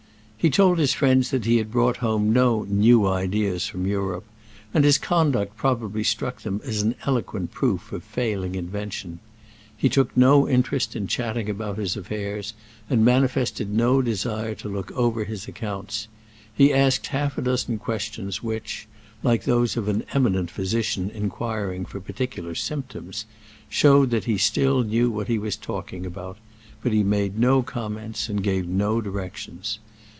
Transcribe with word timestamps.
He 0.43 0.49
told 0.49 0.79
his 0.79 0.91
friends 0.93 1.29
that 1.29 1.45
he 1.45 1.57
had 1.57 1.69
brought 1.69 1.97
home 1.97 2.33
no 2.33 2.63
"new 2.63 3.05
ideas" 3.05 3.67
from 3.67 3.85
Europe, 3.85 4.25
and 4.73 4.83
his 4.83 4.97
conduct 4.97 5.55
probably 5.55 6.03
struck 6.03 6.41
them 6.41 6.59
as 6.63 6.81
an 6.81 6.95
eloquent 7.05 7.51
proof 7.51 7.91
of 7.91 8.01
failing 8.03 8.55
invention. 8.55 9.19
He 9.77 9.87
took 9.87 10.17
no 10.17 10.49
interest 10.49 10.95
in 10.95 11.05
chatting 11.05 11.47
about 11.47 11.77
his 11.77 11.95
affairs 11.95 12.55
and 12.89 13.05
manifested 13.05 13.71
no 13.71 14.01
desire 14.01 14.55
to 14.55 14.67
look 14.67 14.91
over 14.93 15.25
his 15.25 15.47
accounts. 15.47 16.07
He 16.51 16.73
asked 16.73 17.05
half 17.05 17.37
a 17.37 17.43
dozen 17.43 17.77
questions 17.77 18.41
which, 18.41 18.87
like 19.21 19.43
those 19.43 19.77
of 19.77 19.87
an 19.87 20.03
eminent 20.11 20.49
physician 20.49 21.11
inquiring 21.11 21.85
for 21.85 21.99
particular 21.99 22.55
symptoms, 22.55 23.27
showed 23.69 24.09
that 24.09 24.23
he 24.25 24.39
still 24.39 24.81
knew 24.81 25.11
what 25.11 25.27
he 25.27 25.37
was 25.37 25.55
talking 25.55 26.03
about; 26.03 26.37
but 26.81 26.91
he 26.93 27.03
made 27.03 27.37
no 27.37 27.61
comments 27.61 28.27
and 28.27 28.41
gave 28.41 28.67
no 28.67 28.99
directions. 29.01 29.77